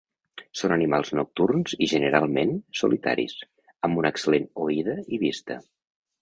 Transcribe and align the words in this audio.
Són 0.59 0.71
animals 0.75 1.11
nocturns 1.17 1.75
i, 1.77 1.89
generalment, 1.91 2.55
solitaris, 2.79 3.37
amb 3.89 4.01
una 4.05 4.13
excel·lent 4.15 4.49
oïda 4.65 4.97
i 5.05 5.21
vista. 5.27 5.61